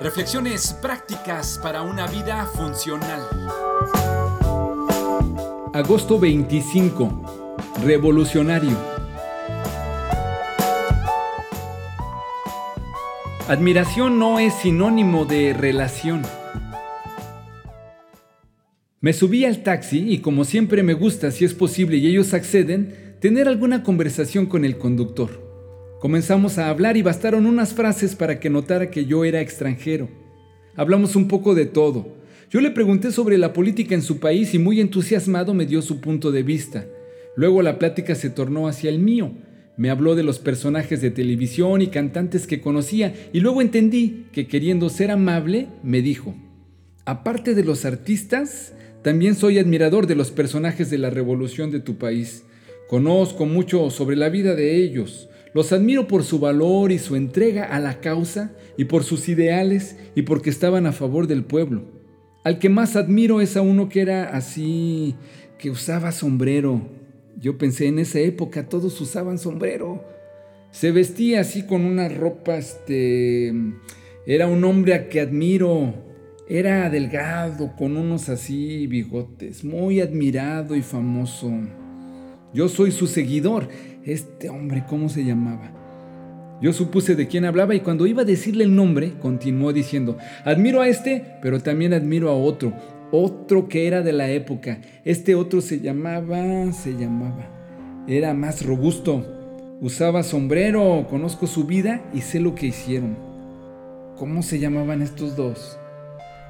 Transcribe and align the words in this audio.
Reflexiones 0.00 0.74
prácticas 0.80 1.58
para 1.60 1.82
una 1.82 2.06
vida 2.06 2.46
funcional. 2.46 3.20
Agosto 5.74 6.20
25. 6.20 7.56
Revolucionario. 7.84 8.76
Admiración 13.48 14.20
no 14.20 14.38
es 14.38 14.54
sinónimo 14.54 15.24
de 15.24 15.52
relación. 15.52 16.22
Me 19.00 19.12
subí 19.12 19.44
al 19.44 19.64
taxi 19.64 20.12
y 20.12 20.18
como 20.18 20.44
siempre 20.44 20.84
me 20.84 20.94
gusta, 20.94 21.32
si 21.32 21.44
es 21.44 21.54
posible 21.54 21.96
y 21.96 22.06
ellos 22.06 22.34
acceden, 22.34 23.16
tener 23.20 23.48
alguna 23.48 23.82
conversación 23.82 24.46
con 24.46 24.64
el 24.64 24.78
conductor. 24.78 25.51
Comenzamos 26.02 26.58
a 26.58 26.68
hablar 26.68 26.96
y 26.96 27.02
bastaron 27.02 27.46
unas 27.46 27.74
frases 27.74 28.16
para 28.16 28.40
que 28.40 28.50
notara 28.50 28.90
que 28.90 29.04
yo 29.04 29.24
era 29.24 29.40
extranjero. 29.40 30.08
Hablamos 30.74 31.14
un 31.14 31.28
poco 31.28 31.54
de 31.54 31.64
todo. 31.64 32.16
Yo 32.50 32.60
le 32.60 32.72
pregunté 32.72 33.12
sobre 33.12 33.38
la 33.38 33.52
política 33.52 33.94
en 33.94 34.02
su 34.02 34.18
país 34.18 34.52
y 34.52 34.58
muy 34.58 34.80
entusiasmado 34.80 35.54
me 35.54 35.64
dio 35.64 35.80
su 35.80 36.00
punto 36.00 36.32
de 36.32 36.42
vista. 36.42 36.86
Luego 37.36 37.62
la 37.62 37.78
plática 37.78 38.16
se 38.16 38.30
tornó 38.30 38.66
hacia 38.66 38.90
el 38.90 38.98
mío. 38.98 39.30
Me 39.76 39.90
habló 39.90 40.16
de 40.16 40.24
los 40.24 40.40
personajes 40.40 41.00
de 41.00 41.12
televisión 41.12 41.82
y 41.82 41.86
cantantes 41.86 42.48
que 42.48 42.60
conocía 42.60 43.14
y 43.32 43.38
luego 43.38 43.62
entendí 43.62 44.26
que 44.32 44.48
queriendo 44.48 44.88
ser 44.88 45.12
amable 45.12 45.68
me 45.84 46.02
dijo, 46.02 46.34
aparte 47.04 47.54
de 47.54 47.62
los 47.62 47.84
artistas, 47.84 48.72
también 49.02 49.36
soy 49.36 49.60
admirador 49.60 50.08
de 50.08 50.16
los 50.16 50.32
personajes 50.32 50.90
de 50.90 50.98
la 50.98 51.10
revolución 51.10 51.70
de 51.70 51.78
tu 51.78 51.96
país. 51.96 52.42
Conozco 52.88 53.46
mucho 53.46 53.88
sobre 53.90 54.16
la 54.16 54.30
vida 54.30 54.56
de 54.56 54.78
ellos. 54.78 55.28
Los 55.54 55.72
admiro 55.72 56.08
por 56.08 56.24
su 56.24 56.38
valor 56.38 56.92
y 56.92 56.98
su 56.98 57.14
entrega 57.14 57.64
a 57.64 57.78
la 57.78 58.00
causa 58.00 58.52
y 58.76 58.86
por 58.86 59.04
sus 59.04 59.28
ideales 59.28 59.96
y 60.14 60.22
porque 60.22 60.50
estaban 60.50 60.86
a 60.86 60.92
favor 60.92 61.26
del 61.26 61.44
pueblo. 61.44 61.84
Al 62.44 62.58
que 62.58 62.68
más 62.68 62.96
admiro 62.96 63.40
es 63.40 63.56
a 63.56 63.62
uno 63.62 63.88
que 63.88 64.00
era 64.00 64.30
así, 64.30 65.14
que 65.58 65.70
usaba 65.70 66.10
sombrero. 66.10 66.80
Yo 67.38 67.58
pensé 67.58 67.86
en 67.86 67.98
esa 67.98 68.18
época 68.20 68.68
todos 68.68 69.00
usaban 69.00 69.38
sombrero. 69.38 70.04
Se 70.70 70.90
vestía 70.90 71.40
así 71.40 71.66
con 71.66 71.84
una 71.84 72.08
ropa, 72.08 72.56
este, 72.56 73.52
era 74.26 74.46
un 74.46 74.64
hombre 74.64 74.94
a 74.94 75.08
que 75.08 75.20
admiro. 75.20 75.94
Era 76.48 76.90
delgado, 76.90 77.76
con 77.76 77.96
unos 77.96 78.28
así 78.28 78.86
bigotes, 78.86 79.64
muy 79.64 80.00
admirado 80.00 80.74
y 80.74 80.82
famoso. 80.82 81.50
Yo 82.52 82.68
soy 82.68 82.90
su 82.90 83.06
seguidor 83.06 83.68
este 84.04 84.48
hombre, 84.48 84.84
¿cómo 84.88 85.08
se 85.08 85.24
llamaba? 85.24 85.70
Yo 86.60 86.72
supuse 86.72 87.16
de 87.16 87.26
quién 87.26 87.44
hablaba 87.44 87.74
y 87.74 87.80
cuando 87.80 88.06
iba 88.06 88.22
a 88.22 88.24
decirle 88.24 88.62
el 88.62 88.76
nombre, 88.76 89.14
continuó 89.20 89.72
diciendo, 89.72 90.16
admiro 90.44 90.80
a 90.80 90.88
este, 90.88 91.24
pero 91.42 91.60
también 91.60 91.92
admiro 91.92 92.30
a 92.30 92.36
otro, 92.36 92.72
otro 93.10 93.68
que 93.68 93.88
era 93.88 94.02
de 94.02 94.12
la 94.12 94.30
época. 94.30 94.78
Este 95.04 95.34
otro 95.34 95.60
se 95.60 95.80
llamaba, 95.80 96.72
se 96.72 96.92
llamaba, 96.92 97.48
era 98.06 98.32
más 98.32 98.64
robusto, 98.64 99.26
usaba 99.80 100.22
sombrero, 100.22 101.06
conozco 101.10 101.48
su 101.48 101.64
vida 101.64 102.00
y 102.14 102.20
sé 102.20 102.38
lo 102.38 102.54
que 102.54 102.66
hicieron. 102.66 103.16
¿Cómo 104.16 104.42
se 104.42 104.60
llamaban 104.60 105.02
estos 105.02 105.34
dos? 105.34 105.78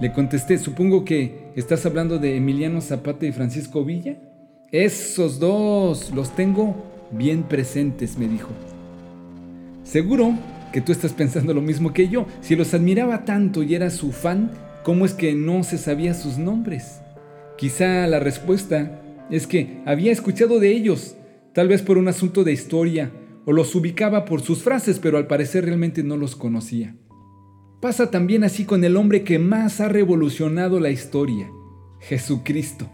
Le 0.00 0.12
contesté, 0.12 0.58
supongo 0.58 1.04
que 1.04 1.50
estás 1.56 1.84
hablando 1.84 2.18
de 2.18 2.36
Emiliano 2.36 2.80
Zapata 2.80 3.26
y 3.26 3.32
Francisco 3.32 3.84
Villa. 3.84 4.18
Esos 4.70 5.40
dos 5.40 6.12
los 6.14 6.36
tengo 6.36 6.95
bien 7.10 7.42
presentes, 7.44 8.18
me 8.18 8.28
dijo. 8.28 8.50
Seguro 9.84 10.34
que 10.72 10.80
tú 10.80 10.92
estás 10.92 11.12
pensando 11.12 11.54
lo 11.54 11.62
mismo 11.62 11.92
que 11.92 12.08
yo. 12.08 12.26
Si 12.40 12.56
los 12.56 12.74
admiraba 12.74 13.24
tanto 13.24 13.62
y 13.62 13.74
era 13.74 13.90
su 13.90 14.12
fan, 14.12 14.50
¿cómo 14.84 15.04
es 15.04 15.14
que 15.14 15.34
no 15.34 15.62
se 15.62 15.78
sabía 15.78 16.14
sus 16.14 16.38
nombres? 16.38 17.00
Quizá 17.56 18.06
la 18.06 18.20
respuesta 18.20 19.00
es 19.30 19.46
que 19.46 19.80
había 19.86 20.12
escuchado 20.12 20.60
de 20.60 20.70
ellos, 20.70 21.16
tal 21.54 21.68
vez 21.68 21.82
por 21.82 21.98
un 21.98 22.08
asunto 22.08 22.44
de 22.44 22.52
historia, 22.52 23.10
o 23.44 23.52
los 23.52 23.74
ubicaba 23.74 24.24
por 24.24 24.42
sus 24.42 24.62
frases, 24.62 24.98
pero 24.98 25.18
al 25.18 25.26
parecer 25.26 25.64
realmente 25.64 26.02
no 26.02 26.16
los 26.16 26.36
conocía. 26.36 26.96
Pasa 27.80 28.10
también 28.10 28.42
así 28.42 28.64
con 28.64 28.84
el 28.84 28.96
hombre 28.96 29.22
que 29.22 29.38
más 29.38 29.80
ha 29.80 29.88
revolucionado 29.88 30.80
la 30.80 30.90
historia, 30.90 31.48
Jesucristo. 32.00 32.90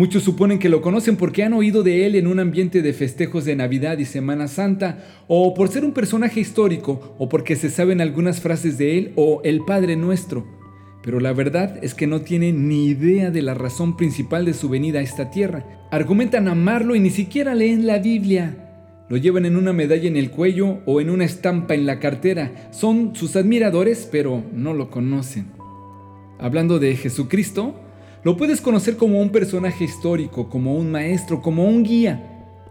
Muchos 0.00 0.22
suponen 0.22 0.58
que 0.58 0.70
lo 0.70 0.80
conocen 0.80 1.16
porque 1.16 1.44
han 1.44 1.52
oído 1.52 1.82
de 1.82 2.06
él 2.06 2.14
en 2.14 2.26
un 2.26 2.40
ambiente 2.40 2.80
de 2.80 2.94
festejos 2.94 3.44
de 3.44 3.54
Navidad 3.54 3.98
y 3.98 4.06
Semana 4.06 4.48
Santa, 4.48 5.04
o 5.28 5.52
por 5.52 5.68
ser 5.68 5.84
un 5.84 5.92
personaje 5.92 6.40
histórico, 6.40 7.14
o 7.18 7.28
porque 7.28 7.54
se 7.54 7.68
saben 7.68 8.00
algunas 8.00 8.40
frases 8.40 8.78
de 8.78 8.96
él 8.96 9.12
o 9.16 9.42
el 9.44 9.62
Padre 9.62 9.96
Nuestro. 9.96 10.46
Pero 11.02 11.20
la 11.20 11.34
verdad 11.34 11.78
es 11.82 11.92
que 11.92 12.06
no 12.06 12.22
tienen 12.22 12.66
ni 12.66 12.86
idea 12.86 13.30
de 13.30 13.42
la 13.42 13.52
razón 13.52 13.98
principal 13.98 14.46
de 14.46 14.54
su 14.54 14.70
venida 14.70 15.00
a 15.00 15.02
esta 15.02 15.30
tierra. 15.30 15.66
Argumentan 15.90 16.48
amarlo 16.48 16.94
y 16.94 17.00
ni 17.00 17.10
siquiera 17.10 17.54
leen 17.54 17.86
la 17.86 17.98
Biblia. 17.98 19.04
Lo 19.10 19.18
llevan 19.18 19.44
en 19.44 19.54
una 19.54 19.74
medalla 19.74 20.08
en 20.08 20.16
el 20.16 20.30
cuello 20.30 20.78
o 20.86 21.02
en 21.02 21.10
una 21.10 21.26
estampa 21.26 21.74
en 21.74 21.84
la 21.84 21.98
cartera. 21.98 22.70
Son 22.70 23.14
sus 23.14 23.36
admiradores, 23.36 24.08
pero 24.10 24.44
no 24.54 24.72
lo 24.72 24.90
conocen. 24.90 25.48
Hablando 26.38 26.78
de 26.78 26.96
Jesucristo, 26.96 27.74
lo 28.22 28.36
puedes 28.36 28.60
conocer 28.60 28.96
como 28.96 29.20
un 29.20 29.30
personaje 29.30 29.84
histórico, 29.84 30.50
como 30.50 30.74
un 30.74 30.90
maestro, 30.90 31.40
como 31.40 31.64
un 31.64 31.82
guía. 31.82 32.26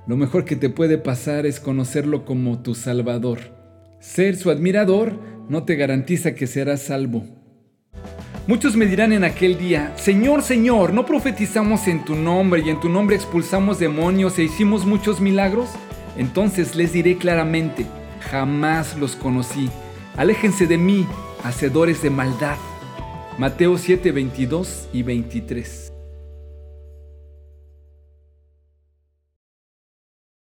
Lo 0.05 0.15
mejor 0.15 0.45
que 0.45 0.55
te 0.55 0.69
puede 0.69 0.97
pasar 0.97 1.45
es 1.45 1.59
conocerlo 1.59 2.23
como 2.23 2.61
tu 2.61 2.75
Salvador. 2.75 3.39
Ser 3.99 4.35
su 4.35 4.51
admirador 4.51 5.19
no 5.49 5.63
te 5.63 5.75
garantiza 5.75 6.35
que 6.35 6.45
serás 6.45 6.83
salvo. 6.83 7.23
Muchos 8.45 8.75
me 8.75 8.85
dirán 8.85 9.11
en 9.11 9.23
aquel 9.23 9.57
día, 9.57 9.93
Señor, 9.95 10.41
Señor, 10.43 10.93
¿no 10.93 11.05
profetizamos 11.05 11.87
en 11.87 12.05
tu 12.05 12.15
nombre 12.15 12.61
y 12.65 12.69
en 12.69 12.79
tu 12.79 12.89
nombre 12.89 13.15
expulsamos 13.15 13.79
demonios 13.79 14.37
e 14.37 14.43
hicimos 14.43 14.85
muchos 14.85 15.19
milagros? 15.19 15.69
Entonces 16.17 16.75
les 16.75 16.93
diré 16.93 17.17
claramente, 17.17 17.85
jamás 18.31 18.97
los 18.97 19.15
conocí. 19.15 19.69
Aléjense 20.15 20.67
de 20.67 20.77
mí, 20.77 21.07
hacedores 21.43 22.01
de 22.01 22.09
maldad. 22.09 22.57
Mateo 23.39 23.77
7, 23.77 24.11
22 24.11 24.89
y 24.91 25.03
23. 25.03 25.93